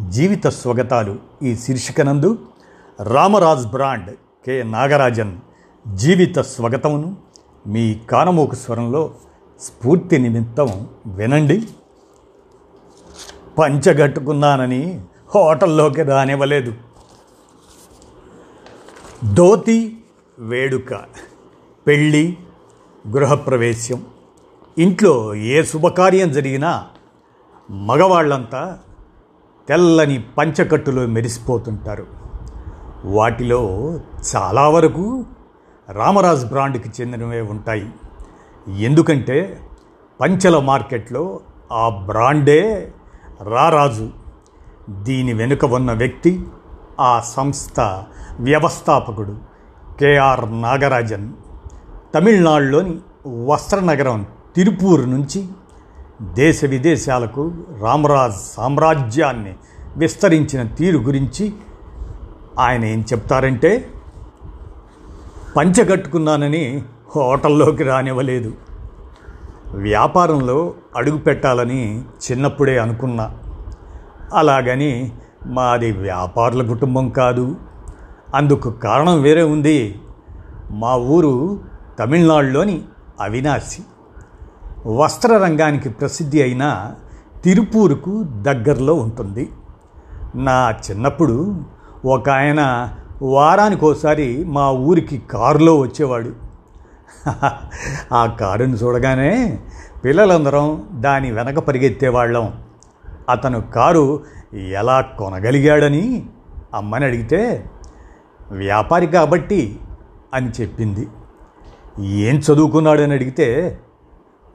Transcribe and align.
జీవిత 0.00 0.46
స్వగతాలు 0.46 1.16
ఈ 1.42 1.56
శీర్షికనందు. 1.56 2.38
Ramraj 3.02 3.66
brand 3.66 4.16
K. 4.46 4.62
నాగరాజన్ 4.62 5.38
జీవిత 5.94 6.38
స్వగతమును 6.38 7.16
మీ 7.66 8.00
కానమోకు 8.10 8.54
స్వరంలో 8.54 9.14
స్ఫూర్తి 9.60 10.18
నిమిత్తం 10.18 10.88
వినండి. 11.06 11.68
పంచగట్టుకున్నానని 13.58 15.04
హోటల్లోకి 15.34 16.02
రానివ్వలేదు. 16.02 16.74
ధోతి 19.34 20.04
వేడుక 20.38 20.94
పెళ్ళి 21.86 22.36
గృహప్రవేశం 23.08 24.06
ఇంట్లో 24.78 25.34
ఏ 25.34 25.62
శుభకార్యం 25.62 26.32
జరిగినా 26.32 26.86
మగవాళ్ళంతా 27.70 28.78
తెల్లని 29.68 30.24
పంచకట్టులో 30.38 31.06
మెరిసిపోతుంటారు. 31.06 32.06
వాటిలో 33.04 33.94
చాలా 34.36 34.68
వరకు 34.68 35.24
రామరాజ్ 35.92 36.46
బ్రాండ్కి 36.46 36.90
చెందినవే 37.00 37.40
ఉంటాయి. 37.40 37.90
ఎందుకంటే 38.68 39.60
పంచల 40.20 40.58
మార్కెట్లో 40.58 41.40
ఆ 41.72 41.88
బ్రాండే 41.88 42.92
రారాజు. 43.42 44.10
దీని 44.90 45.32
వెనుక 45.32 45.64
ఉన్న 45.64 45.92
వ్యక్తి 45.92 46.44
ఆ 47.00 47.20
సంస్థ 47.20 47.80
వ్యవస్థాపకుడు 48.40 49.36
కేఆర్ 50.00 50.62
నాగరాజన్. 50.62 51.32
తమిళనాడులోని 52.14 52.98
వస్త్రనగరం 53.46 54.26
తిరుపూర్ 54.56 55.10
నుంచి 55.10 55.48
దేశ 56.22 56.64
విదేశాలకు 56.64 57.52
రామరాజ్ 57.80 58.34
సామ్రాజ్యాన్ని 58.34 59.54
విస్తరించిన 59.96 60.62
తీరు 60.62 60.98
గురించి 60.98 61.54
ఆయన 62.58 62.84
ఏం 62.84 63.00
చెప్తారంటే 63.00 63.88
పంచగట్టుకున్నానని 65.56 66.82
హోటల్లోకి 67.16 67.82
రానివ్వలేదు. 67.82 68.52
వ్యాపారంలో 69.70 70.74
అడుగు 70.96 71.18
పెట్టాలని 71.18 72.00
చిన్నప్పుడే 72.00 72.78
అనుకున్నా. 72.78 73.34
అలాగని 74.34 75.12
మాది 75.46 75.92
వ్యాపారుల 75.92 76.66
కుటుంబం 76.66 77.08
కాదు. 77.08 77.56
అందుకు 78.34 78.70
కారణం 78.70 79.22
వేరే 79.22 79.42
ఉంది. 79.42 80.00
మా 80.70 80.96
ఊరు 80.96 81.60
తమిళనాడులోని 81.98 82.82
అవినాశి. 83.20 83.82
వస్త్ర 84.86 85.36
రంగానికి 85.36 85.88
ప్రసిద్ధి 85.88 86.42
అయిన 86.42 86.94
తిరుపూరుకు 87.44 88.22
దగ్గరలో 88.22 88.94
ఉంటుంది. 88.94 89.50
నా 90.34 90.74
చిన్నప్పుడు 90.90 91.60
ఒక 92.04 92.30
ఆయన 92.30 92.92
వారానికోసారి 93.22 94.44
మా 94.44 94.70
ఊరికి 94.70 95.18
కారులో 95.18 95.78
వచ్చేవాడు. 95.78 96.32
ఆ 98.12 98.26
కారుని 98.26 98.72
చూడగానే 98.72 99.58
పిల్లలందరం 100.04 100.88
దాని 100.92 101.32
వెనక 101.32 101.58
పరిగెత్తేవాళ్ళం. 101.58 102.52
అతను 103.30 103.60
కారు 103.60 104.24
ఎలా 104.54 105.00
కొనగలిగాడని 105.00 106.26
అమ్మని 106.74 107.04
అడిగితే 107.04 107.70
వ్యాపారి 108.50 109.06
కాబట్టి 109.06 109.78
అని 110.34 110.50
చెప్పింది. 110.60 111.08
ఏం 112.00 112.36
చదువుకున్నాడని 112.36 113.12
అడిగితే 113.12 113.78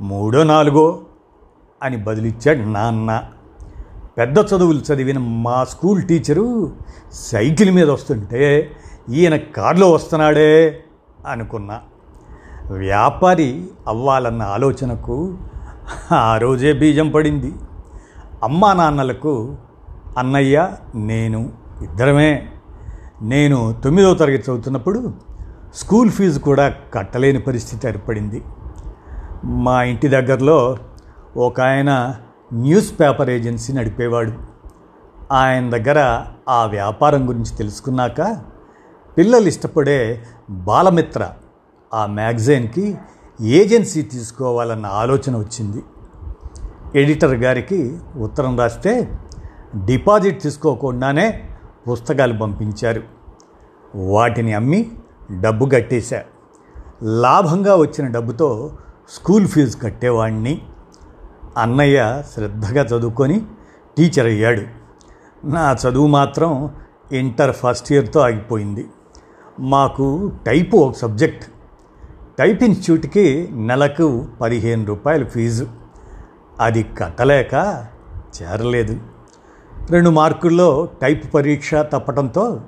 మూడో 0.02 0.44
నాలుగో 0.44 1.00
అని 1.84 1.98
బదులిచ్చాడు 1.98 2.60
నాన్న. 2.60 3.24
పెద్ద 4.18 4.38
చదువులు 4.38 4.94
చదివిన 4.94 5.18
మా 5.18 5.64
స్కూల్ 5.64 6.04
టీచరు 6.04 6.72
సైకిల్ 7.14 7.72
మీద 7.72 7.90
వస్తుంటే 7.90 8.72
ఈయన 9.10 9.36
కారులో 9.36 9.92
వస్తున్నాడే 9.92 10.84
అనుకున్నా. 11.28 11.80
వ్యాపారి 12.72 13.68
అవ్వాలన్న 13.88 14.42
ఆలోచనకు 14.42 15.38
ఆ 16.12 16.38
రోజే 16.38 16.74
బీజం 16.74 17.10
పడింది. 17.10 17.54
అమ్మా 18.44 18.74
నాన్నలకు 18.74 19.56
అన్నయ్య 20.18 20.72
నేను 20.96 21.54
ఇద్దరమే. 21.84 22.50
నేను 23.22 23.76
తొమ్మిదవ 23.84 24.14
తరగతి 24.14 24.42
చదువుతున్నప్పుడు 24.42 25.14
స్కూల్ 25.76 26.12
ఫీజు 26.12 26.40
కూడా 26.40 26.74
కట్టలేని 26.94 27.40
పరిస్థితి 27.40 27.88
ఏర్పడింది. 27.88 28.44
మా 29.46 29.84
ఇంటి 29.84 30.08
దగ్గరలో 30.08 30.78
ఒక 31.38 31.62
ఆయన 31.62 32.16
న్యూస్ 32.54 33.00
పేపర్ 33.00 33.30
ఏజెన్సీ 33.30 33.74
నడిపేవాడు. 33.74 34.34
ఆయన 35.32 35.70
దగ్గర 35.70 36.26
ఆ 36.50 36.66
వ్యాపారం 36.66 37.30
గురించి 37.30 37.58
తెలుసుకున్నాక 37.58 38.42
పిల్లలు 39.18 39.48
ఇష్టపడే 39.48 40.24
బాలమిత్ర 40.50 41.30
ఆ 41.94 42.06
మ్యాగజైన్కి 42.06 42.98
ఏజెన్సీ 43.42 44.02
తీసుకోవాలన్న 44.02 44.86
ఆలోచన 44.86 45.38
వచ్చింది. 45.38 45.84
ఎడిటర్ 46.96 47.36
గారికి 47.36 47.98
ఉత్తరం 48.18 48.60
రాస్తే 48.60 49.18
డిపాజిట్ 49.86 50.42
తీసుకోకుండానే 50.42 51.50
పుస్తకాలు 51.92 52.38
పంపించారు. 52.38 53.02
వాటిని 53.96 54.54
అమ్మి 54.54 54.92
డబ్బు 55.42 55.66
కట్టేశా. 55.66 56.24
లాభంగా 57.04 57.76
వచ్చిన 57.76 58.08
డబ్బుతో 58.08 58.72
స్కూల్ 59.10 59.48
ఫీజు 59.48 59.78
కట్టేవాడిని 59.78 60.62
అన్నయ్య 61.58 62.24
శ్రద్ధగా 62.34 62.84
చదువుకొని 62.84 63.46
టీచర్ 63.98 64.26
అయ్యాడు. 64.26 64.62
నా 65.46 65.74
చదువు 65.74 66.08
మాత్రం 66.08 66.76
ఇంటర్ 67.12 67.56
ఫస్ట్ 67.56 67.92
ఇయర్తో 67.92 68.20
ఆగిపోయింది. 68.20 68.88
మాకు 69.60 70.32
టైపు 70.46 70.78
ఒక 70.78 70.96
సబ్జెక్ట్. 70.96 71.52
టైప్ 72.40 72.64
ఇన్స్టిట్యూట్కి 72.64 73.50
నెలకు 73.52 74.28
పదిహేను 74.42 74.86
రూపాయలు 74.86 75.26
ఫీజు. 75.26 75.68
అది 76.60 76.84
కట్టలేక 76.84 77.86
చేరలేదు. 78.42 79.00
రెండు 79.90 80.10
మార్కుల్లో 80.10 80.90
టైప్ 81.02 81.34
పరీక్ష 81.34 81.76
తప్పటంతో 81.76 82.62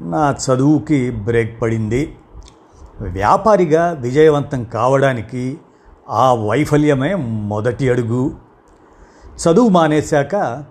నా 0.00 0.30
చదువుకి 0.30 1.10
బ్రేక్ 1.10 1.62
పడింది. 1.62 2.16
వ్యాపారిగా 3.00 3.96
విజయవంతం 4.00 4.64
కావడానికి 4.64 5.58
ఆ 6.10 6.34
వైఫల్యమే 6.34 7.14
మొదటి 7.14 7.90
అడుగు. 7.90 8.30
చదువు 9.26 9.68
మానేశాక 9.68 10.64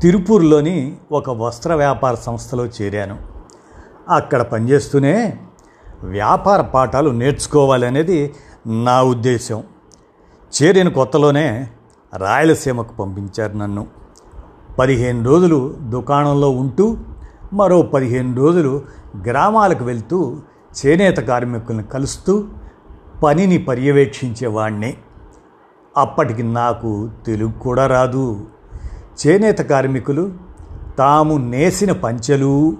తిరుపూర్లోని 0.00 0.96
ఒక 1.12 1.30
వస్త్ర 1.30 1.74
వ్యాపార 1.74 2.14
సంస్థలో 2.14 2.66
చేరాను. 2.66 3.18
అక్కడ 4.08 4.42
పనిచేస్తూనే 4.42 5.38
వ్యాపార 6.02 6.60
పాఠాలు 6.60 7.10
నేర్చుకోవాలనేది 7.10 8.34
నా 8.66 9.02
ఉద్దేశం. 9.02 9.62
చేరిన 10.62 10.88
కొత్తలోనే 10.88 11.70
రాయలసీమకు 12.16 12.96
పంపించారు 12.96 13.56
నన్ను. 13.56 13.86
పదిహేను 14.78 15.24
రోజులు 15.24 15.76
దుకాణంలో 15.80 16.50
ఉంటూ 16.50 16.96
మరో 17.52 17.82
పదిహేను 17.82 18.36
రోజులు 18.36 18.82
గ్రామాలకు 19.26 19.84
వెళ్తూ 19.84 20.36
చేనేత 20.86 21.16
కార్మికులను 21.16 21.82
కలుస్తూ 21.82 22.44
పనిని 23.22 23.58
పర్యవేక్షించేవాణ్ణి. 23.58 24.96
అప్పటికి 25.96 26.42
నాకు 26.42 27.10
తెలుగు 27.26 27.52
కూడా 27.52 27.86
రాదు. 27.86 28.46
చేనేత 29.26 29.58
కార్మికులు 29.58 30.32
తాము 30.98 31.36
నేసిన 31.36 31.92
పంచెలు 31.92 32.76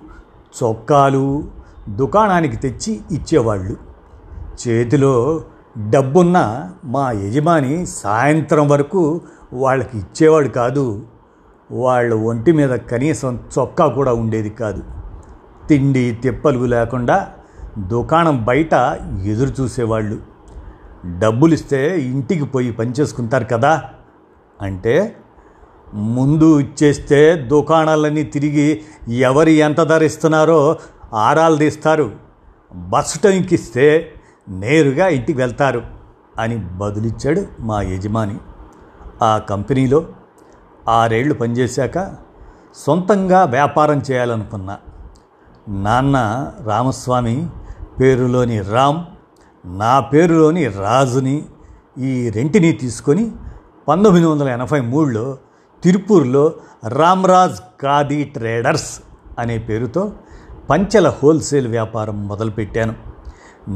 చొక్కాలు 0.62 1.44
దుకాణానికి 1.88 2.56
తెచ్చి 2.56 3.00
ఇచ్చేవాళ్ళు. 3.10 3.76
చేతిలో 4.68 5.42
డబ్బున్న 5.90 6.70
మా 6.84 7.10
యజమాని 7.10 7.86
సాయంత్రం 7.86 8.68
వరకు 8.68 9.20
వాళ్ళకి 9.52 9.98
ఇచ్చేవాడు 9.98 10.48
కాదు. 10.48 11.02
వాళ్ళ 11.72 12.14
ఒంటి 12.14 12.52
మీద 12.52 12.70
కనీసం 12.70 13.40
చొక్కా 13.58 13.86
కూడా 13.86 14.14
ఉండేది 14.14 14.50
కాదు. 14.50 14.82
తిండి 15.68 16.18
తిప్పలు 16.22 16.58
లేకుండా 16.58 17.28
దుకాణం 17.78 18.44
బయట 18.44 18.74
ఎదురు 19.24 19.62
చూసేవాళ్ళు. 19.62 20.18
డబ్బులిస్తే 21.18 22.00
ఇంటికి 22.00 22.44
పోయి 22.44 22.72
పనిచేసుకుంటారు 22.72 23.44
కదా? 23.44 23.82
అంటే 24.62 25.16
ముందు 25.94 26.60
ఇచ్చేస్తే 26.60 27.36
దుకాణాలన్నీ 27.36 28.22
తిరిగి 28.22 28.82
ఎవరు 29.08 29.48
ఎంత 29.48 29.82
ధర 29.82 30.02
ఇస్తున్నారో 30.02 30.76
ఆరాలు 31.14 31.56
తీస్తారు. 31.56 32.10
బస్సు 32.74 33.18
టైంకిస్తే 33.18 34.14
నేరుగా 34.48 35.08
ఇంటికి 35.08 35.38
వెళ్తారు 35.38 35.82
అని 36.38 36.56
బదులిచ్చాడు 36.56 37.46
మా 37.60 37.82
యజమాని. 37.82 38.36
ఆ 39.22 39.38
కంపెనీలో 39.38 40.06
ఆరేళ్ళు 40.88 41.34
పనిచేశాక 41.34 42.14
సొంతంగా 42.74 43.44
వ్యాపారం 43.44 44.02
చేయాలనుకున్నా. 44.10 44.76
నాన్న 45.68 46.50
రామస్వామి 46.64 47.48
పేరులోని 48.00 48.62
రామ్ 48.62 49.00
నా 49.66 50.00
పేరులోని 50.00 50.68
రాజుని 50.68 51.44
ఈ 51.98 52.30
రెంటిని 52.30 52.72
తీసుకొని 52.72 53.32
పంతొమ్మిది 53.88 54.26
వందల 54.26 54.48
ఎనభై 54.48 54.80
మూడులో 54.80 55.38
తిరుపూర్లో 55.82 56.52
రామ్రాజ్ 56.88 57.56
ఖాదీ 57.80 58.24
ట్రేడర్స్ 58.24 59.00
అనే 59.38 59.58
పేరుతో 59.58 60.12
పంచెల 60.70 61.08
హోల్సేల్ 61.08 61.68
వ్యాపారం 61.68 62.28
మొదలుపెట్టాను. 62.28 62.94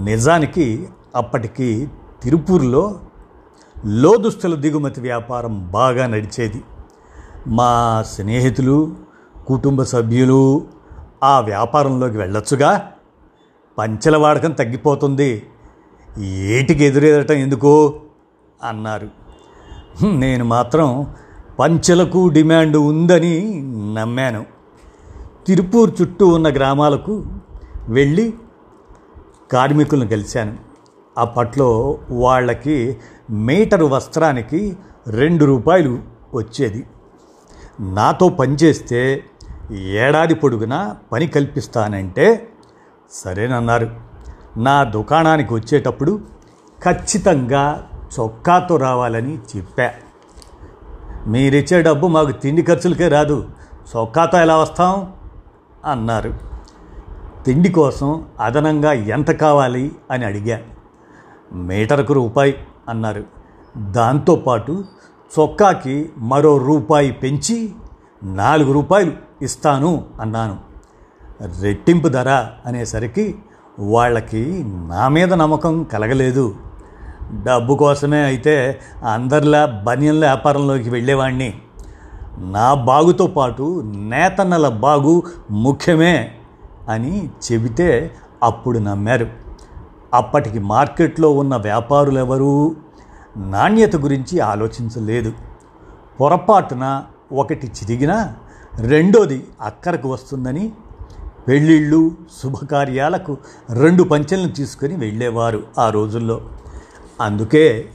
నిజానికి 0.04 0.88
అప్పటికి 1.16 1.88
తిరుపూర్లో 2.22 3.00
లోదుస్తుల 3.86 4.54
దిగుమతి 4.54 5.00
వ్యాపారం 5.00 5.70
బాగా 5.70 6.06
నడిచేది. 6.06 6.64
మా 7.46 8.04
స్నేహితులు 8.06 8.92
కుటుంబ 9.46 9.82
సభ్యులు 9.82 10.66
ఆ 11.24 11.40
వ్యాపారంలోకి 11.40 12.16
వెళ్ళొచ్చుగా. 12.16 12.89
పంచెల 13.78 14.16
వాడకం 14.16 14.50
తగ్గిపోతుంది. 14.50 15.42
ఏటికి 16.24 16.84
ఎదురెదటం 16.84 17.34
ఎందుకు? 17.34 18.00
అన్నారు. 18.62 19.08
నేను 20.04 20.44
మాత్రం 20.44 21.06
పంచెలకు 21.58 22.28
డిమాండ్ 22.28 22.76
ఉందని 22.76 23.60
నమ్మాను. 23.94 24.46
తిరుపూర్ 25.46 26.00
చుట్టూ 26.02 26.28
ఉన్న 26.28 26.48
గ్రామాలకు 26.48 27.24
వెళ్ళి 27.88 28.34
కార్మికులను 29.52 30.08
కలిశాను 30.08 30.56
అప్పట్లో 31.18 31.98
వాళ్ళకి 32.10 32.96
మీటరు 33.30 33.86
వస్త్రానికి 33.86 34.76
రెండు 35.06 35.44
రూపాయలు 35.44 35.98
వచ్చేది. 36.34 36.86
నాతో 37.80 38.28
పనిచేస్తే 38.28 39.24
ఏడాది 39.72 40.34
పొడుగునా 40.34 40.96
పని 41.12 41.26
కల్పిస్తానంటే 41.26 42.49
సరేనన్నారు. 43.12 43.90
నా 44.56 44.84
దుకాణానికి 44.84 45.54
వచ్చేటప్పుడు 45.54 46.20
ఖచ్చితంగా 46.84 47.90
చొక్కాతో 48.20 48.76
రావాలని 48.76 49.38
చెప్పా. 49.56 49.90
మీరిచ్చే 51.26 51.82
డబ్బు 51.82 52.06
మాకు 52.06 52.30
తిండి 52.30 52.62
ఖర్చులకే 52.62 53.08
రాదు. 53.08 53.48
చొక్కాతో 53.96 54.38
ఎలా 54.38 54.56
వస్తాం? 54.56 55.12
అన్నారు. 55.84 56.34
తిండి 57.46 57.68
కోసం 57.68 58.26
అదనంగా 58.40 58.92
ఎంత 58.92 59.30
కావాలి 59.30 59.92
అని 60.10 60.24
అడిగా. 60.24 60.58
మీటర్కు 61.52 62.12
రూపాయి 62.12 62.56
అన్నారు. 62.88 63.24
దాంతోపాటు 63.76 64.84
చొక్కాకి 65.38 66.12
మరో 66.18 66.58
రూపాయి 66.58 67.12
పెంచి 67.12 67.72
నాలుగు 68.22 68.72
రూపాయలు 68.72 69.12
ఇస్తాను 69.42 70.04
అన్నాను. 70.20 70.69
రెట్టింపు 71.60 72.08
ధర 72.08 72.46
అనేసరికి 72.66 73.38
వాళ్ళకి 73.78 74.64
నా 74.66 75.08
మీద 75.08 75.34
నమ్మకం 75.34 75.82
కలగలేదు. 75.82 76.54
డబ్బు 77.32 77.74
కోసమే 77.74 78.22
అయితే 78.22 78.80
అందరిలా 79.04 79.66
బనియన్ల 79.66 80.24
వ్యాపారంలోకి 80.24 80.90
వెళ్ళేవాడిని 80.90 81.54
నా 82.38 82.74
బాగుతో 82.74 83.26
పాటు 83.26 83.82
నేతన్నల 83.86 84.68
బాగు 84.68 85.22
ముఖ్యమే 85.50 86.32
అని 86.88 87.30
చెబితే 87.52 88.10
అప్పుడు 88.42 88.78
నమ్మారు. 88.78 89.26
అప్పటికి 90.14 90.58
మార్కెట్లో 90.58 91.32
ఉన్న 91.32 91.56
వ్యాపారులెవరూ 91.56 92.74
నాణ్యత 93.36 93.96
గురించి 93.96 94.40
ఆలోచించలేదు. 94.40 95.32
పొరపాటున 96.20 97.02
ఒకటి 97.32 97.66
చిరిగినా 97.66 98.34
రెండోది 98.78 99.46
అక్కరకు 99.60 100.08
వస్తుందని 100.08 100.72
పెళ్ళిళ్ళు 101.48 102.16
శుభకార్యాలకు 102.42 103.36
రెండు 103.72 104.02
పంచెలను 104.02 104.48
తీసుకొని 104.48 104.96
వెళ్ళేవారు 104.96 105.62
ఆ 105.78 105.90
రోజుల్లో. 105.90 106.40
అందుకే 107.20 107.90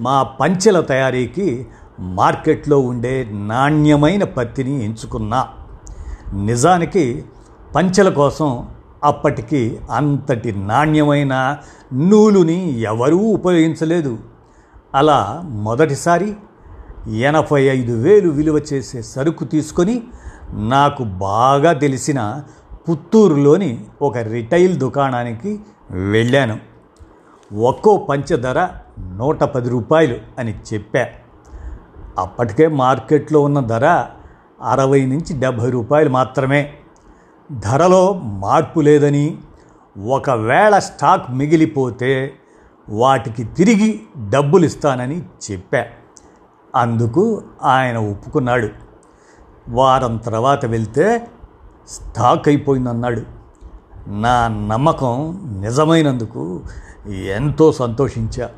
మా 0.00 0.22
పంచెల 0.22 0.80
తయారీకి 0.80 1.66
మార్కెట్లో 2.00 2.78
ఉండే 2.78 3.28
నాణ్యమైన 3.32 4.24
పత్తిని 4.24 4.84
ఎంచుకున్నా. 4.84 5.48
నిజానికి 6.32 7.24
పంచెల 7.74 8.08
కోసం 8.08 8.68
అప్పటికి 9.04 9.78
అంతటి 9.90 10.52
నాణ్యమైన 10.52 11.58
నూలుని 11.92 12.80
ఎవరూ 12.80 13.18
ఉపయోగించలేదు. 13.18 14.18
అలా 14.94 15.42
మొదటిసారి 15.44 16.36
ఎనభై 17.08 17.62
ఐదు 17.62 17.92
వేలు 17.92 18.28
విలువ 18.28 18.60
చేసే 18.72 19.02
సరుకు 19.02 19.44
తీసుకొని 19.44 20.02
నాకు 20.52 21.04
బాగా 21.04 21.72
తెలిసిన 21.72 22.42
పుత్తూరులోని 22.90 23.84
ఒక 24.02 24.18
రిటైల్ 24.18 24.78
దుకాణానికి 24.78 25.60
వెళ్ళాను. 25.90 26.60
ఒక్కో 27.54 27.96
పంచధర 27.96 28.68
నూట 29.00 29.44
పది 29.44 29.68
రూపాయలు 29.68 30.16
అని 30.38 30.58
చెప్పా. 30.74 31.06
అప్పటికే 32.18 32.68
మార్కెట్లో 32.68 33.40
ఉన్న 33.40 33.60
ధర 33.60 34.04
అరవై 34.62 35.06
నుంచి 35.06 35.40
డెబ్భై 35.40 35.70
రూపాయలు 35.70 36.08
మాత్రమే. 36.08 36.72
ధరలో 37.52 38.12
మార్పు 38.12 38.80
లేదని 38.80 39.38
ఒకవేళ 40.06 40.78
స్టాక్ 40.78 41.30
మిగిలిపోతే 41.30 42.34
వాటికి 42.88 43.44
తిరిగి 43.44 44.02
డబ్బులు 44.28 44.64
ఇస్తానని 44.64 45.22
చెప్పా. 45.50 45.84
అందుకు 46.76 47.42
ఆయన 47.62 47.98
ఒప్పుకున్నాడు. 47.98 48.68
వారం 49.68 50.16
తర్వాత 50.16 50.66
వెళ్తే 50.66 51.26
స్టాక్ 51.88 52.48
అయిపోయిందన్నాడు 52.48 53.22
నా 54.08 54.48
నమ్మకం 54.48 55.40
నిజమైనందుకు 55.60 56.60
ఎంతో 57.36 57.72
సంతోషించా. 57.72 58.50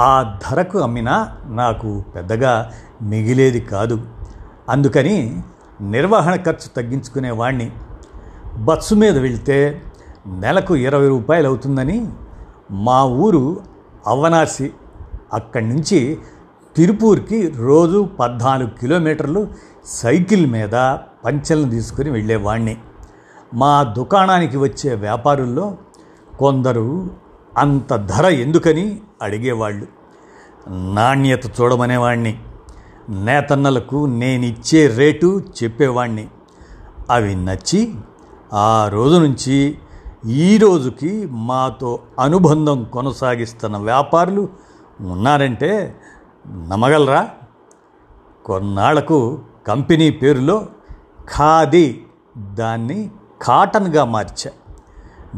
ఆ 0.00 0.38
ధరకు 0.48 0.78
అమ్మినా 0.78 1.36
నాకు 1.46 2.04
పెద్దగా 2.14 2.72
మిగిలేది 3.02 3.60
కాదు. 3.60 4.06
అందుకని 4.68 5.42
నిర్వహణ 5.80 6.36
ఖర్చు 6.36 6.68
తగ్గించుకునేవాణ్ణి. 6.76 7.72
బస్సు 8.56 8.94
మీద 8.94 9.18
వెళ్తే 9.18 9.82
నెలకు 10.26 10.76
ఇరవై 10.76 11.08
రూపాయలు 11.08 11.48
అవుతుందని 11.48 12.08
మా 12.70 13.04
ఊరు 13.04 13.60
అవ్వనాసి 14.06 14.72
అక్కడి 15.32 15.68
నుంచి 15.68 16.18
తిరుపూర్కి 16.76 17.50
రోజు 17.50 18.08
పద్నాలుగు 18.20 18.70
కిలోమీటర్లు 18.70 19.48
సైకిల్ 19.84 20.46
మీద 20.46 20.74
పంచెలను 21.24 21.70
తీసుకుని 21.70 22.10
వెళ్ళేవాణ్ణి. 22.10 22.76
మా 23.54 23.82
దుకాణానికి 23.82 24.56
వచ్చే 24.56 24.94
వ్యాపారుల్లో 24.94 25.76
కొందరు 26.38 27.10
అంత 27.58 27.96
ధర 27.96 28.26
ఎందుకని 28.26 29.00
అడిగేవాళ్ళు. 29.22 29.86
నాణ్యత 30.94 31.60
చూడమనేవాణ్ణి. 31.60 32.38
నేతన్నలకు 33.08 34.06
నేనిచ్చే 34.06 34.86
రేటు 34.86 35.42
చెప్పేవాణ్ణి. 35.62 36.28
అవి 37.10 37.34
నచ్చి 37.34 37.94
ఆ 38.52 38.88
రోజు 38.88 39.16
నుంచి 39.16 39.78
ఈ 40.26 40.58
రోజుకి 40.58 41.26
మాతో 41.26 41.98
అనుబంధం 42.20 42.84
కొనసాగిస్తున్న 42.84 43.76
వ్యాపారులు 43.76 44.48
ఉన్నారంటే 45.00 45.96
నమ్మగలరా? 46.68 47.28
కొన్నాళ్ళకు 48.44 49.38
కంపెనీ 49.66 50.10
పేరులో 50.10 50.66
ఖాదీ 51.38 52.00
దాన్ని 52.38 53.10
కాటన్గా 53.42 54.04
మార్చా. 54.04 54.50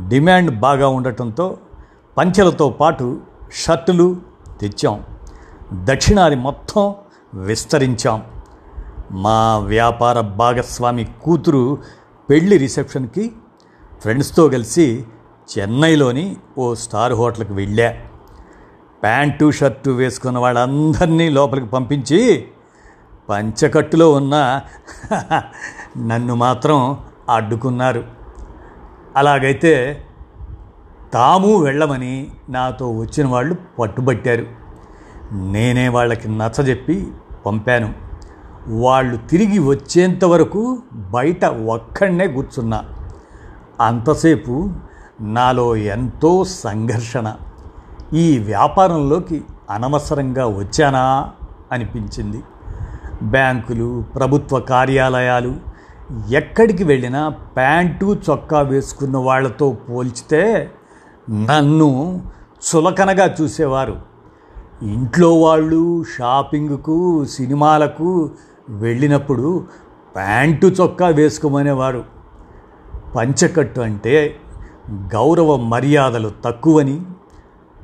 డిమాండ్ 0.08 0.60
బాగా 0.60 0.88
ఉండటంతో 0.88 1.58
పంచెలతో 2.18 2.70
పాటు 2.70 3.20
షర్టులు 3.52 4.16
తెచ్చాం. 4.60 5.04
దక్షిణాది 5.74 6.36
మొత్తం 6.36 6.94
విస్తరించాం. 7.34 8.22
మా 9.10 9.58
వ్యాపార 9.58 10.20
భాగస్వామి 10.20 11.08
కూతురు 11.22 11.78
పెళ్ళి 12.30 12.58
రిసెప్షన్కి 12.58 13.32
ఫ్రెండ్స్తో 14.00 14.48
కలిసి 14.48 15.04
చెన్నైలోని 15.58 16.36
ఓ 16.58 16.74
స్టార్ 16.74 17.12
హోటల్కి 17.12 17.52
వెళ్ళా. 17.52 17.94
ప్యాంటు 19.02 19.50
షర్టు 19.50 19.90
వేసుకున్న 19.90 20.38
వాళ్ళందరినీ 20.38 21.28
లోపలికి 21.28 21.66
పంపించి 21.66 22.48
పంచకట్టులో 23.32 24.12
ఉన్న 24.12 24.60
నన్ను 25.98 26.34
మాత్రం 26.34 26.98
అడ్డుకున్నారు. 27.30 28.04
అలాగైతే 29.16 30.04
తాము 31.12 31.56
వెళ్ళమని 31.56 32.30
నాతో 32.48 32.90
వచ్చిన 32.90 33.26
వాళ్ళు 33.26 33.56
పట్టుబట్టారు. 33.78 34.46
నేనే 35.32 35.88
వాళ్ళకి 35.88 36.28
నచ్చజెప్పి 36.28 37.12
పంపాను. 37.46 37.94
వాళ్ళు 38.68 39.16
తిరిగి 39.16 39.58
వచ్చేంత 39.58 40.24
వరకు 40.24 40.82
బయట 40.92 41.44
ఒక్కడనే 41.44 42.26
కూర్చున్నా. 42.26 42.84
అంతసేపు 43.80 44.70
నాలో 45.20 45.76
ఎంతో 45.76 46.44
సంఘర్షణ. 46.44 47.34
ఈ 48.14 48.38
వ్యాపారంలోకి 48.38 49.44
అనవసరంగా 49.70 50.46
వచ్చానా 50.46 51.30
అనిపించింది. 51.72 52.42
బ్యాంకులు 53.22 54.04
ప్రభుత్వ 54.14 54.60
కార్యాలయాలు 54.60 55.56
ఎక్కడికి 56.30 56.84
వెళ్ళినా 56.84 57.28
ప్యాంటు 57.28 58.16
చొక్కా 58.30 58.60
వేసుకున్న 58.60 59.16
వాళ్ళతో 59.16 59.76
పోల్చితే 59.90 60.70
నన్ను 61.30 62.22
చులకనగా 62.62 63.36
చూసేవారు. 63.40 64.00
ఇంట్లో 64.82 65.40
వాళ్ళు 65.40 66.04
షాపింగ్కు 66.18 67.24
సినిమాలకు 67.24 68.30
వెళ్ళినప్పుడు 68.68 69.66
ప్యాంటు 70.16 70.66
చొక్కా 70.66 71.08
వేసుకోమనేవారు. 71.08 72.04
పంచకట్టు 73.16 73.80
అంటే 73.80 74.36
గౌరవ 74.92 75.56
మర్యాదలు 75.56 76.30
తక్కువని 76.44 77.02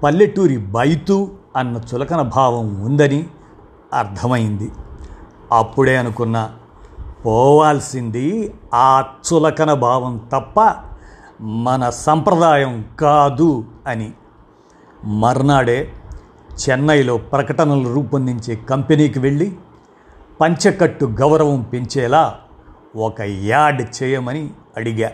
పల్లెటూరి 0.03 0.57
బైతు 0.57 1.29
అన్న 1.57 1.81
చులకన 1.95 2.23
భావం 2.23 2.85
ఉందని 2.85 3.27
అర్థమైంది. 3.95 4.71
అప్పుడే 5.53 5.97
అనుకున్నా 5.97 6.51
పోవాల్సింది 7.27 8.55
ఆ 8.75 9.05
చులకన 9.33 9.73
భావం 9.73 10.21
తప్ప 10.33 10.75
మన 11.41 11.91
సంప్రదాయం 11.91 12.85
కాదు 13.01 13.65
అని. 13.87 14.13
మర్నాడే 15.05 15.93
చెన్నైలో 16.53 17.17
ప్రకటనలు 17.17 17.95
రూపొందించే 17.95 18.57
కంపెనీకి 18.57 19.19
వెళ్ళి 19.19 19.57
పంచకట్టు 20.41 21.05
గౌరవం 21.05 21.63
పెంచేలా 21.63 22.35
ఒక 22.97 23.21
యాడ్ 23.21 24.03
చేయమని 24.03 24.51
అడిగా. 24.77 25.11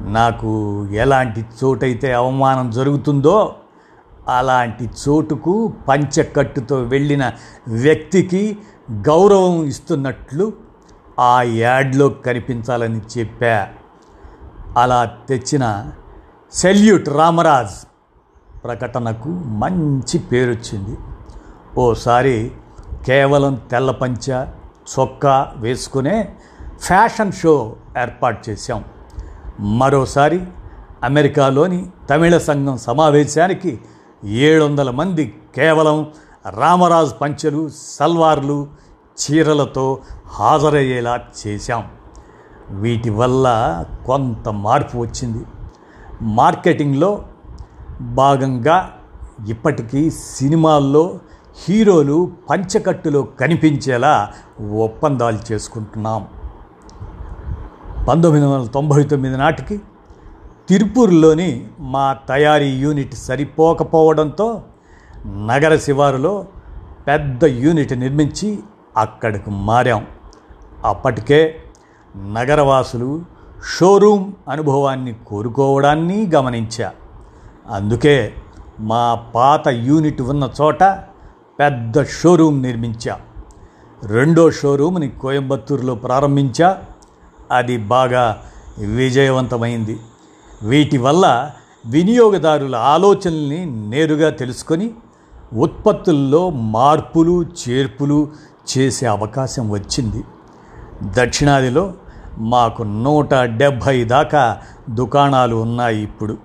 నాకు 0.00 0.86
ఎలాంటి 0.86 1.46
చోటైతే 1.64 2.12
అవమానం 2.12 2.70
జరుగుతుందో 2.70 3.54
అలాంటి 4.28 4.90
చోటుకు 5.08 5.72
పంచకట్టుతో 5.88 6.82
వెళ్ళిన 6.82 7.32
వ్యక్తికి 7.68 8.58
గౌరవం 8.90 9.64
ఇస్తున్నట్లు 9.64 10.52
ఆ 11.20 11.42
యాడ్లో 11.42 12.08
కనిపించాలని 12.08 13.00
చెప్పా. 13.18 13.68
అలా 14.78 15.04
తెచ్చిన 15.04 15.90
సెల్యూట్ 16.52 17.08
రామరాజ్ 17.08 17.86
ప్రకటనకు 18.64 19.28
మంచి 19.28 20.18
పేరొచ్చింది. 20.18 20.96
ఓసారి 21.78 22.52
కేవలం 23.06 23.54
తెల్ల 23.54 23.90
పంచ 23.90 24.46
చొక్కా 24.98 25.52
వేసుకునే 25.56 26.34
ఫ్యాషన్ 26.78 27.32
షో 27.32 27.76
ఏర్పాటు 28.00 28.50
చేశాం. 28.50 28.84
మరోసారి 29.60 30.46
అమెరికాలోని 31.02 31.90
తమిళ 32.10 32.38
సంఘం 32.38 32.78
సమావేశానికి 32.78 33.80
ఏడు 34.24 34.64
వందల 34.64 34.90
మంది 34.90 35.40
కేవలం 35.54 36.12
రామరాజు 36.50 37.14
పంచెలు 37.14 37.70
సల్వార్లు 37.78 38.66
చీరలతో 39.18 39.98
హాజరయ్యేలా 40.26 41.20
చేశాం. 41.46 41.84
వీటి 42.70 43.10
వల్ల 43.10 43.84
కొంత 44.06 44.48
మార్పు 44.48 44.98
వచ్చింది. 44.98 45.44
మార్కెటింగ్లో 46.22 47.24
భాగంగా 48.00 48.92
ఇప్పటికీ 49.48 50.10
సినిమాల్లో 50.10 51.18
హీరోలు 51.68 52.30
పంచకట్టులో 52.50 53.22
కనిపించేలా 53.22 54.32
ఒప్పందాలు 54.78 55.52
చేసుకుంటున్నాం. 55.52 56.26
పంతొమ్మిది 58.08 58.46
వందల 58.46 58.66
తొంభై 58.66 59.02
తొమ్మిది 59.02 59.36
నాటికి 59.36 59.80
తిరుపూర్లోని 60.68 61.68
మా 61.80 62.16
తయారీ 62.28 62.68
యూనిట్ 62.68 63.14
సరిపోకపోవడంతో 63.14 64.62
నగర 65.26 65.76
శివారులో 65.76 66.46
పెద్ద 67.06 67.44
యూనిట్ 67.44 67.98
నిర్మించి 67.98 68.58
అక్కడికి 68.96 69.50
మారాం. 69.50 70.06
అప్పటికే 70.84 71.56
నగరవాసులు 72.16 73.22
షోరూమ్ 73.78 74.32
అనుభవాన్ని 74.48 75.14
కోరుకోవడాన్ని 75.26 76.30
గమనించా. 76.34 76.92
అందుకే 77.70 78.34
మా 78.80 79.14
పాత 79.14 79.68
యూనిట్ 79.68 80.22
ఉన్న 80.22 80.50
చోట 80.60 80.82
పెద్ద 81.58 82.04
షోరూమ్ 82.04 82.62
నిర్మించా. 82.62 83.20
రెండో 84.06 84.50
షోరూమ్ని 84.50 85.08
కోయంబత్తూరులో 85.08 85.94
ప్రారంభించా. 85.94 86.82
అది 87.50 87.76
బాగా 87.76 88.42
విజయవంతమైంది. 88.78 90.00
వీటి 90.62 90.98
వల్ల 90.98 91.50
వినియోగదారుల 91.86 92.76
ఆలోచనల్ని 92.76 93.66
నేరుగా 93.66 94.30
తెలుసుకొని 94.30 94.94
ఉత్పత్తుల్లో 95.52 96.50
మార్పులు 96.50 97.42
చేర్పులు 97.42 98.28
చేసే 98.78 99.06
అవకాశం 99.06 99.70
వచ్చింది. 99.70 100.24
దక్షిణాదిలో 101.02 101.92
మాకు 102.38 102.82
నూట 102.82 103.34
డెబ్భై 103.34 104.04
దాకా 104.04 104.58
దుకాణాలు 104.90 105.56
ఉన్నాయి 105.56 106.02
ఇప్పుడు. 106.02 106.38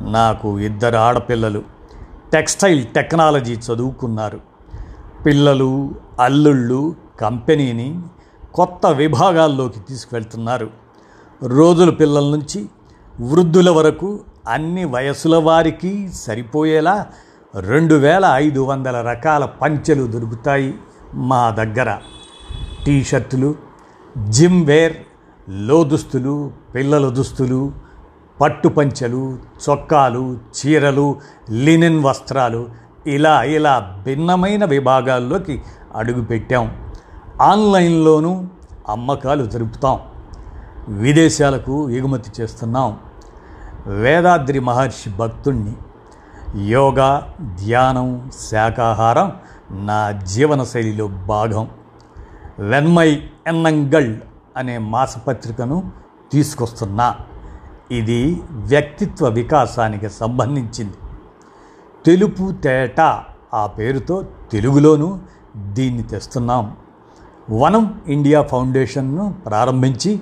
నాకు 0.00 0.60
ఇద్దరు 0.60 0.96
ఆడపిల్లలు. 0.96 1.62
టెక్స్టైల్ 2.32 2.86
టెక్నాలజీ 2.86 3.54
చదువుకున్నారు. 3.54 4.40
పిల్లలు 5.26 5.94
అల్లుళ్ళు 6.20 6.94
కంపెనీని 7.20 8.00
కొత్త 8.54 8.86
విభాగాల్లోకి 8.86 9.80
తీసుకువెళ్తున్నారు. 9.80 10.70
రోజుల 11.42 11.90
పిల్లల 11.90 12.24
నుంచి 12.24 12.68
వృద్ధుల 13.20 13.70
వరకు 13.70 14.20
అన్ని 14.48 14.84
వయసుల 14.84 15.36
వారికి 15.36 16.08
సరిపోయేలా 16.14 17.06
రెండు 17.54 17.94
వేల 17.94 18.30
ఐదు 18.34 18.60
వందల 18.60 19.00
రకాల 19.00 19.44
పంచెలు 19.44 20.06
దొరుకుతాయి 20.06 20.74
మా 21.14 21.50
దగ్గర. 21.50 21.98
టీషర్టులు 22.86 23.54
జిమ్ 24.28 24.66
వేర్లో 24.66 25.84
దుస్తులు 25.84 26.52
పిల్లల 26.74 27.08
దుస్తులు 27.08 27.72
పట్టు 28.40 28.68
పంచెలు 28.68 29.38
చొక్కాలు 29.70 30.38
చీరలు 30.58 31.16
లినెన్ 31.50 32.04
వస్త్రాలు 32.04 32.68
ఇలా 33.06 33.42
ఇలా 33.42 34.02
భిన్నమైన 34.04 34.64
విభాగాల్లోకి 34.64 35.62
అడుగుపెట్టాం 35.94 36.76
ఆన్లైన్లోనూ 37.42 38.44
అమ్మకాలు 38.88 39.46
జరుపుతాం. 39.46 40.00
విదేశాలకు 40.88 41.90
ఎగుమతి 41.90 42.42
చేస్తున్నాం. 42.42 42.98
వేదాద్రి 43.86 44.60
మహర్షి 44.60 45.10
భక్తుణ్ణి 45.10 45.72
యోగా 46.56 47.34
ధ్యానం 47.64 48.30
శాకాహారం 48.50 49.32
నా 49.70 50.10
జీవనశైలిలో 50.10 51.06
భాగం. 51.06 51.68
వెన్మై 52.58 53.22
ఎన్నంగల్ 53.46 54.16
అనే 54.56 54.78
మాసపత్రికను 54.78 55.90
తీసుకొస్తున్నా. 56.32 57.16
ఇది 57.90 58.42
వ్యక్తిత్వ 58.50 59.28
వికాసానికి 59.28 60.08
సంబంధించింది. 60.08 60.94
తెలుపు 62.06 62.52
తేట 62.52 63.00
ఆ 63.54 63.66
పేరుతో 63.66 64.24
తెలుగులోనూ 64.52 65.18
దీన్ని 65.56 66.02
తెస్తున్నాం. 66.02 66.76
వనం 67.50 68.00
ఇండియా 68.08 68.42
ఫౌండేషన్ను 68.42 69.34
ప్రారంభించి 69.46 70.20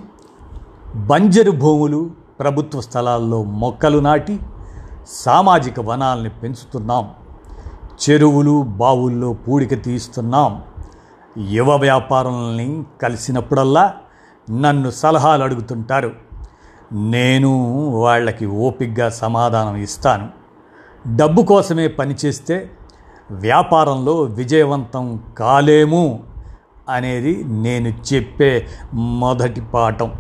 బంజరు 0.96 1.50
భూములు 1.50 2.10
ప్రభుత్వ 2.40 2.80
స్థలాల్లో 2.80 3.44
మొక్కలు 3.44 3.98
నాటి 3.98 4.40
సామాజిక 5.08 5.80
వనాల్ని 5.80 6.30
పెంచుతున్నాం. 6.30 7.10
చెరువులు 8.10 8.62
బావుల్లో 8.62 9.32
పూడిక 9.32 9.82
తీస్తున్నాం. 9.82 10.62
యువ 11.38 11.76
వ్యాపారులని 11.76 12.84
కలిసినప్పుడల్లా 13.02 13.94
నన్ను 14.50 14.90
సలహాలు 14.90 15.44
అడుగుతుంటారు. 15.44 16.12
నేను 16.92 17.74
వాళ్ళకి 17.90 18.46
ఓపిగ్గా 18.46 19.08
సమాధానం 19.08 19.76
ఇస్తాను. 19.76 20.28
డబ్బు 21.16 21.42
కోసమే 21.42 21.88
పనిచేస్తే 21.88 22.70
వ్యాపారంలో 23.30 24.22
విజయవంతం 24.22 25.22
కాలేము 25.38 26.20
అనేది 26.88 27.44
నేను 27.44 28.14
చెప్పే 28.14 28.66
మొదటి 28.94 29.60
పాఠం. 29.60 30.12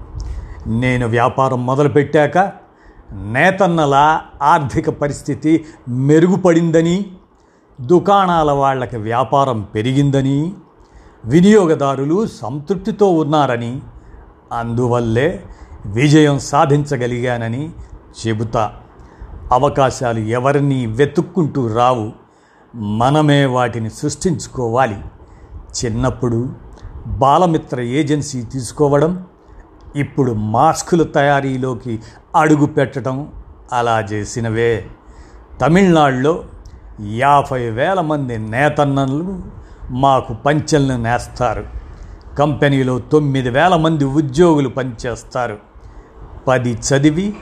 నేను 0.66 1.06
వ్యాపారం 1.06 1.66
మొదలుపెట్టాక 1.66 2.67
నేతన్నల 3.12 4.20
ఆర్థిక 4.42 4.90
పరిస్థితి 4.90 5.64
మెరుగుపడిందని 5.88 7.06
దుకాణాల 7.80 8.52
వాళ్ళకి 8.52 8.96
వ్యాపారం 8.96 9.60
పెరిగిందని 9.60 10.52
వినియోగదారులు 11.24 12.26
సంతృప్తితో 12.26 13.12
ఉన్నారని 13.12 13.80
అందువల్లే 14.52 15.44
విజయం 15.86 16.38
సాధించగలిగానని 16.38 17.70
చెబుతా. 18.26 18.72
అవకాశాలు 19.52 20.18
ఎవరిని 20.18 20.86
వెతుక్కుంటూ 20.86 21.66
రావు. 21.66 22.12
మనమే 22.76 23.46
వాటిని 23.46 23.90
సృష్టించుకోవాలి. 23.90 25.00
చిన్నప్పుడు 25.52 26.48
బాలమిత్ర 27.06 27.80
ఏజెన్సీ 27.80 28.42
తీసుకోవడం 28.42 29.26
ఇప్పుడు 29.96 30.32
మాస్కుల 30.32 31.02
తయారీలోకి 31.02 32.00
అడుగు 32.36 32.66
పెట్టడం 32.66 33.32
అలా 33.72 34.00
చేసినవే. 34.00 34.86
తమిళనాడులో 35.60 36.44
యాభై 37.02 37.70
వేల 37.70 38.00
మంది 38.00 38.38
నేతన్నలు 38.38 39.42
మాకు 39.90 40.34
పంచెలను 40.34 41.02
నేస్తారు. 41.02 41.64
కంపెనీలో 42.38 42.98
తొమ్మిది 42.98 43.50
వేల 43.50 43.76
మంది 43.76 44.04
ఉద్యోగులు 44.04 44.68
పనిచేస్తారు. 44.68 45.56
పది 46.48 46.72
చదివి 46.72 47.36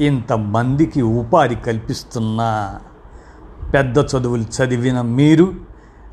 ఇంతమందికి 0.00 1.02
ఉపాధి 1.02 1.54
కల్పిస్తున్నా. 1.54 2.80
పెద్ద 3.74 3.98
చదువులు 3.98 4.42
చదివిన 4.42 5.00
మీరు 5.00 5.52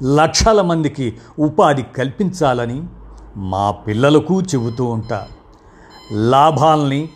లక్షల 0.03 0.61
మందికి 0.61 1.17
ఉపాధి 1.39 1.83
కల్పించాలని 1.83 2.83
మా 3.37 3.71
పిల్లలకు 3.71 4.41
చెబుతూ 4.41 4.85
ఉంటారు. 4.85 5.36
లాభాల్ని 6.11 7.09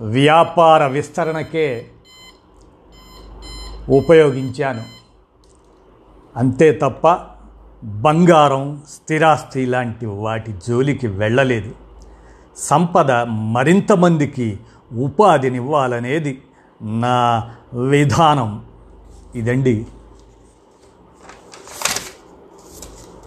వ్యాపార 0.00 0.86
విస్తరణకే 0.86 1.90
ఉపయోగించాను. 3.88 4.82
అంతే 6.36 6.72
తప్ప 6.72 7.18
బంగారం 7.84 8.82
స్థిరాస్తి 8.88 9.66
లాంటి 9.66 10.06
వాటి 10.06 10.54
జోలికి 10.68 11.06
వెళ్ళలేదు. 11.06 11.74
సంపద 12.56 13.12
మరింత 13.28 13.92
మందికి 13.92 14.58
ఉపాధినివ్వాలనేది 14.92 16.42
నా 16.82 17.50
విధానం. 17.74 18.66
ఇదండి. 19.34 19.86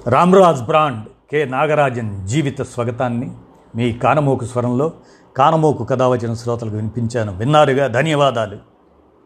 రామ్రాజ్ 0.08 0.62
బ్రాండ్ 0.62 1.08
కె 1.32 1.46
నాగరాజన్ 1.46 2.28
జీవిత 2.28 2.62
స్వాగతాన్ని. 2.62 3.32
మీ 3.76 3.92
కానమోకు 3.94 4.46
స్వరంలో 4.46 4.92
కానమోకు 5.38 5.84
కథావచన 5.84 6.34
శ్రోతలకు 6.34 6.76
వినిపించాను. 6.76 7.38
విన్నారుగా? 7.38 7.88
ధన్యవాదాలు. 7.88 8.75